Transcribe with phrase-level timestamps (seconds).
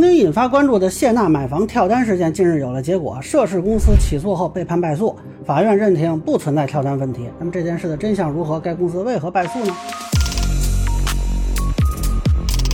[0.00, 3.20] 曾经引发关注的谢娜买房跳单事件，近日有了结果。
[3.20, 7.28] 涉事公司起诉后被判败诉，法院认定不存在跳单问题。
[7.38, 8.58] 那么这件事的真相如何？
[8.58, 9.74] 该公司为何败诉呢？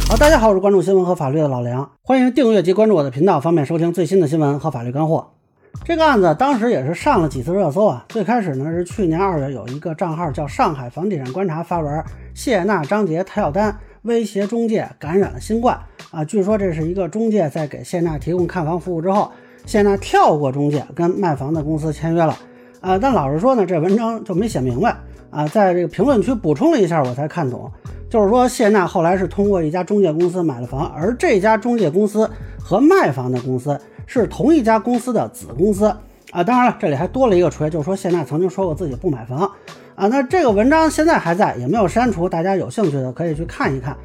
[0.08, 5.26] 好，大家好，我是关注新闻和法律的老梁，欢迎订阅及关注我的频道，方便收听最新的新闻和法律干货。
[5.84, 8.04] 这个案子当时也是上了几次热搜啊。
[8.08, 12.04] 最开始呢是去年二月，有一个账号叫“上海房地产观察”发文，
[12.34, 13.76] 谢娜、张杰跳单。
[14.06, 15.78] 威胁中介感染了新冠
[16.10, 16.24] 啊！
[16.24, 19.30] 据说这是一个中介在给谢娜提供看房服务之后，
[19.66, 22.36] 谢娜跳过中介跟卖房的公司签约了
[22.80, 22.98] 啊！
[22.98, 24.96] 但老实说呢，这文章就没写明白
[25.30, 27.70] 啊，在这个评论区补充了一下，我才看懂，
[28.08, 35.86] 就是说谢娜后来是通过一家中介公司买了房，而这家中介公司和卖房的公司是同一家公司的子公司
[36.30, 36.44] 啊！
[36.44, 39.50] 当然了，这里还多了一个锤，就是说谢娜曾经说过自己不买房。
[39.96, 43.96] 啊，那这个文章现在还在，也没有删除，大家有兴趣的可以去看一看。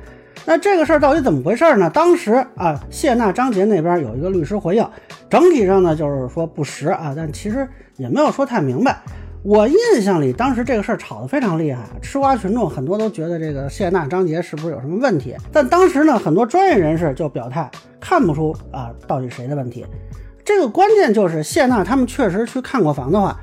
[0.45, 1.89] 那这个事儿到底怎么回事呢？
[1.89, 4.89] 当时啊，谢娜、张杰那边有一个律师回应，
[5.29, 7.67] 整体上呢就是说不实啊，但其实
[7.97, 8.97] 也没有说太明白。
[9.43, 15.35] 我印象里，当时这个事儿炒得非常厉害，吃瓜群众很多都觉得这个谢娜、张杰是不是有什么问题？
[15.51, 19.85] 但当时呢，很多专业人士就表态，看不出啊到底谁的问题。
[20.45, 23.37] 这个关键就是谢娜他们确实去看过房的话。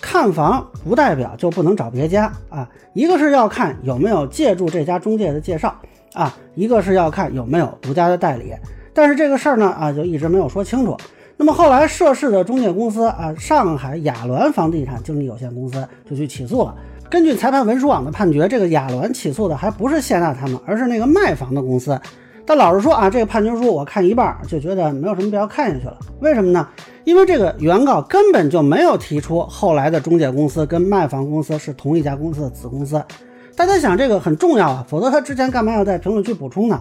[0.00, 5.74] 看房不代表就不能找别家啊，一个是要看有没有借助这家中介的介绍
[6.14, 8.52] 啊，一个是要看有没有独家的代理。
[8.92, 10.96] 但是这个事儿呢啊，就一直没有说清楚。
[11.36, 16.74] 那么后来涉事的中介公司啊，上海雅鸾房地产经纪有限公司就去起诉了。
[17.08, 21.98] 根据裁判文书网的判决，这个雅鸾起诉的还不是谢娜他们，而是那个卖房的公司。
[22.50, 25.96] 但老实说啊，这个判决书我看一半就觉得没有什么必要看下去了。
[26.18, 26.66] 为什么呢？
[27.04, 33.00] 因为这个原告根本就没有提出后来的中介公司跟卖房公司是同一家公司的子公司。
[33.54, 36.80] 大家想这个很重要啊，否则他之前干嘛要在评论区补充呢？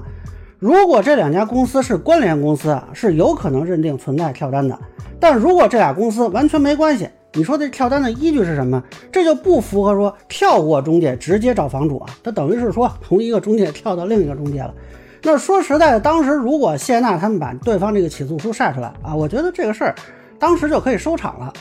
[0.57, 4.75] 如果这两家公司是关联公司，是有可能认定存在跳单的。
[5.19, 8.83] 但如果这俩公司完全没关系，你说这跳单的依据是什么？
[9.11, 14.73] 这就不符合说跳过中介直接找房主啊，他等于是说从一个中介跳到另一个中介了。
[15.21, 19.93] 那说实在的，当时如果谢娜他们把对方这个起诉书晒出来啊，我觉得这个事儿
[20.37, 21.51] 当时就可以收场了。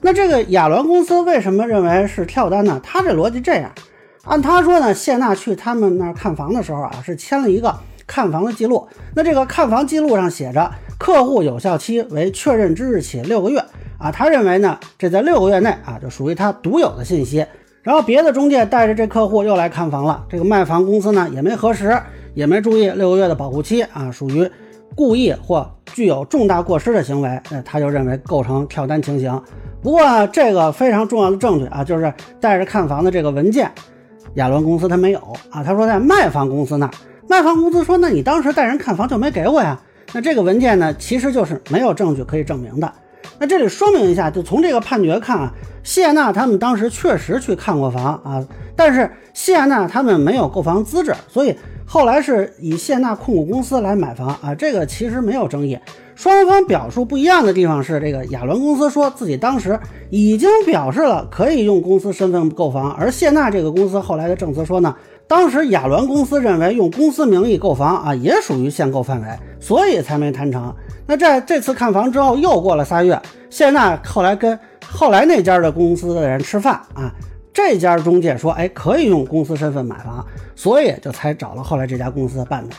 [0.00, 2.80] 那这个亚伦公司为什么认为是跳单呢？
[2.82, 3.70] 他这逻辑这样，
[4.24, 7.74] 按他说呢，谢娜去他们那儿看房的时候啊，是签了一个
[8.06, 8.86] 看房的记录。
[9.14, 13.64] 那这个看房记录上写着客户有效期为确认之日起六个月
[13.96, 17.46] 啊，他认为呢，这在六个月内啊，就属于他独有的信息。
[17.82, 21.98] 然后别的中介带着这客户又来看房了，这个卖房公司呢也没核实。
[22.34, 24.48] 也没注意六个月的保护期啊，属于
[24.94, 29.40] 故意或具有重大过失的行为，那他就认为构成跳单情形。
[29.82, 33.70] 不过这个非常重要的证据啊，就是带着看房的这个文件，
[34.34, 35.18] 亚伦公司他没有
[35.50, 36.92] 啊，他说在卖房公司那儿，
[37.28, 39.78] 卖房公司说那你当时带人看房就没给我呀？
[40.12, 42.92] 那这个文件呢，其实就是没有证据可以证明的。
[43.38, 45.52] 那这里说明一下，就从这个判决看啊，
[45.82, 48.46] 谢娜他们当时确实去看过房啊，
[48.76, 51.56] 但是谢娜他们没有购房资质，所以。
[51.86, 55.78] 后来是以谢娜控股公司来买房啊，这个其实没有争议。
[56.14, 64.96] 双方表述不一样的地方是，这个亚伦公司说自己当时已经表示了可以用公司身份购房，而谢娜这个公司后来的证词说呢，
[65.28, 69.28] 当时亚伦公司认为用公司名义购房啊也属于限购范围，
[69.60, 70.74] 所以才没谈成。
[71.06, 73.20] 那在这次看房之后又过了仨月，
[73.50, 74.58] 谢娜后来跟
[74.90, 77.12] 后来那家的公司的人吃饭啊。
[77.54, 80.26] 这家中介说：“哎，可以用公司身份买房，
[80.56, 82.74] 所以就才找了后来这家公司办的。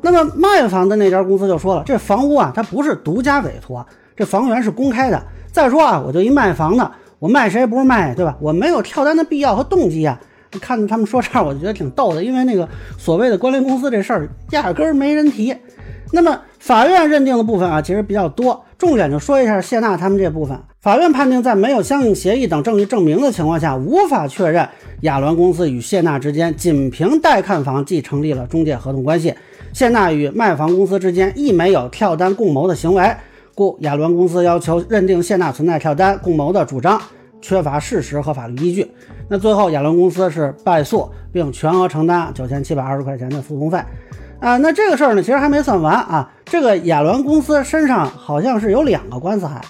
[0.00, 3.84] 那么卖房的那家公司就说了，这房屋啊，它不是独家委托，
[4.16, 5.20] 这房源是公开的。
[5.52, 8.36] 再说啊，我就一卖房的，我卖谁不是卖，对吧？
[8.40, 10.18] 我没有跳单的必要和动机啊。
[10.60, 15.54] 看他们说这儿，我就觉得挺逗的，因为那个所谓的关联公司这事儿压根儿没人提。
[16.12, 24.66] 那么法院认定的部分啊，其实比较多，重点就说一下谢娜他们这部分。”法院判定，在没有相应协议等证据证明的情况下，无法确认
[25.02, 29.34] 亚伦公司与谢娜之间仅凭代看房即成立了中介合同关系。
[29.74, 33.14] 谢娜与卖房公司之间亦没有跳单共谋的行为，
[33.54, 36.98] 故亚伦公司要求认定谢娜存在跳单共谋的主张，
[37.42, 38.90] 缺乏事实和法律依据。
[39.28, 43.78] 那最后，亚伦公司是败诉，并全额承担九千七百二十块钱的诉讼费。
[44.40, 46.32] 啊，那这个事儿呢，其实还没算完啊。
[46.50, 49.60] 这个亚伦公司身上好像是有两个官司还。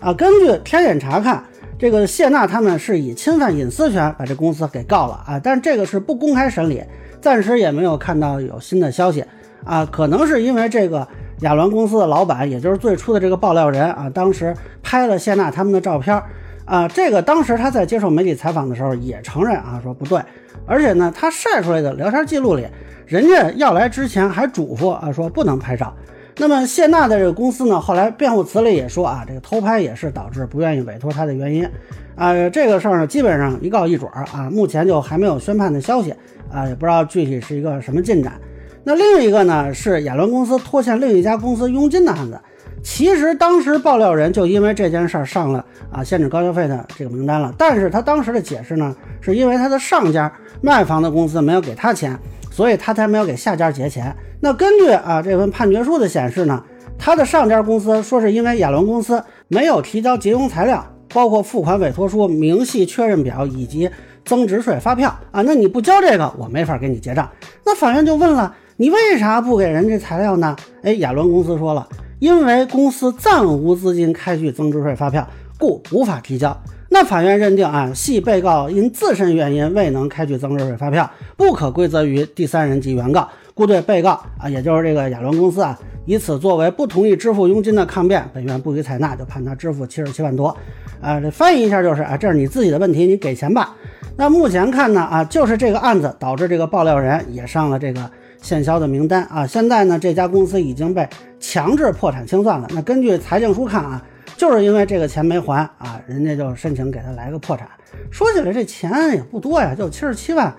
[0.00, 1.44] 啊，根据天眼查看，
[1.78, 6.82] 这个谢娜他们是以侵犯隐私权把这公司给告了啊，但这个是不公开审理，
[7.20, 9.22] 暂时也没有看到有新的消息
[9.64, 11.06] 啊，可能是因为这个
[11.40, 16.22] 亚伦公司的老板，也就是最初的这个爆料人啊，当时拍了谢娜他们的照片
[16.64, 20.18] 啊，这个当时他在接受媒体采访的时候也承认啊，说不对，
[20.64, 22.66] 而且呢，他晒出来的聊天记录里，
[23.04, 25.94] 人家要来之前还嘱咐啊，说不能拍照。
[26.40, 31.68] 那么谢娜的这个公司呢，后来辩护词里也说啊，这个偷拍也是导致不愿意委托他的原因。
[32.16, 36.14] 啊，这个事儿呢，基本上一告一准儿啊，目前就还没有宣判的消息
[36.50, 38.40] 啊，也不知道具体是一个什么进展。
[38.82, 42.40] 那另一个呢，是亚伦公司拖欠另一家公司佣金的案子。
[42.82, 50.32] 其实当时爆料人就因为这件事儿上了啊限制高消费的这个名单了，但是他当时的解释呢，是因为他的上家
[50.62, 52.18] 卖房的公司没有给他钱，
[52.50, 54.14] 所以他才没有给下家结钱。
[54.40, 56.62] 那根据啊这份判决书的显示呢，
[56.98, 63.88] 他的上家公司说是因为亚伦公司没有提交结佣材料，包括付款委托书、明细确认表以及
[64.24, 67.30] 增值税发票啊，那你不交这个，我没法给你结账。
[67.64, 70.56] 那法院就问了，你为啥不给人这材料呢？
[70.82, 71.86] 哎，亚伦公司说了。
[72.18, 75.26] 因为公司暂无资金开具增值税发票，
[75.58, 76.54] 故无法提交。
[76.92, 90.54] 那法院认定啊，系被告因自身原因未能开具增值税发票，不可归责于第三人及原告，故对被告啊，也就是这个亚伦公司啊，以此作为不同意支付佣金的抗辩，本院不予采纳，就判他支付七十七万多。
[91.00, 93.76] 啊，这翻译一下就是啊，这是你自己的问题，你给钱吧。
[94.16, 98.10] 那目前看呢啊，就是这个案子导致这个爆料人也上了这个。
[98.42, 101.06] 限销的名单啊，现在呢这家公司已经被
[101.38, 102.66] 强制破产清算了。
[102.70, 104.02] 那根据财政书看啊，
[104.40, 107.68] 就是因为这个钱没还啊，人家就申请给他来个破产。
[108.10, 110.50] 说起来这钱也不多呀，就七十七万。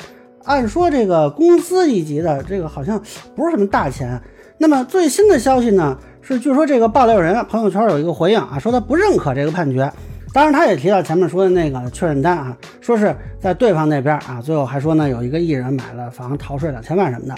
[0.44, 3.02] 按说这个公司一级的这个好像
[3.36, 4.22] 不是什么大钱。
[4.60, 9.92] 那么最新的消息呢是，据说这个爆料人朋友圈有一个回应啊，说他不认可这个判决。
[10.32, 17.36] 当然，他也提到前面说的那个确认单啊，说是在对方那边啊，最后还说呢，有一个艺人买了房逃税两千万什么的，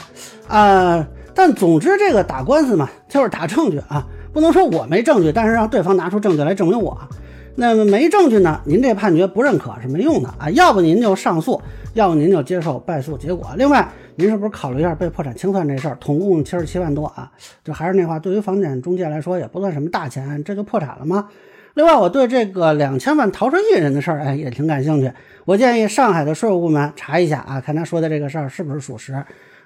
[0.54, 6.98] 啊，但总之这个打官司嘛，就是打证据啊，不能说我没证据，但是让对方拿出证据来证明我。
[7.56, 11.62] 那么没证据呢，您这判决不认可是没用的啊，要不您就上诉，
[11.94, 13.48] 要不您就接受败诉结果。
[13.58, 15.96] 另外，您是不是考虑一下被破产清算这事儿？
[16.00, 17.32] 统共七十七万多啊，
[17.64, 21.30] 就还是那话，对于房产中介来说也不算什么大钱，这就破产了吗？
[21.76, 25.12] 另外，我对这个两千万逃税艺人的事儿，哎，也挺感兴趣。
[25.46, 29.14] 我建议上海的税务部门查一下啊，看他说的这个事儿是不是属实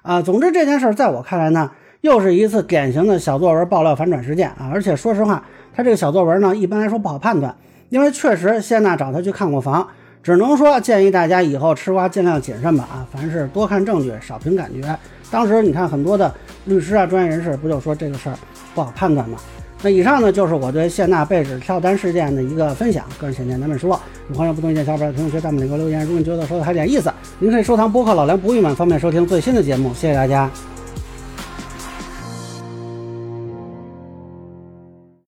[0.01, 0.21] 啊。
[0.21, 1.71] 总之，这件事儿在我看来呢，
[2.01, 4.69] 又是一次典型的小作文爆料反转事件啊。
[4.73, 5.43] 而且说实话，
[5.75, 7.55] 他这个小作文呢，一般来说不好判断，
[7.89, 9.87] 因为确实谢娜找他去看过房，
[10.21, 13.07] 只能说建议大家以后吃瓜尽量谨慎吧啊。
[13.11, 14.97] 凡事多看证据，少凭感觉。
[15.29, 16.33] 当时你看很多的
[16.65, 18.35] 律师啊、专业人士不就说这个事儿
[18.73, 19.37] 不好判断吗？
[19.83, 23.99] 那以上呢，就是我对谢娜被指跳单事件的一个分享，个人浅见难免失落。
[24.29, 26.01] 有朋友不同意见，小伙伴在评论区、弹幕里给我留言。
[26.01, 29.93] 如果你觉得说的还有点意思，您可以收藏播客老梁不郁闷，方便收听最新的节目。
[29.93, 30.49] 谢谢大家。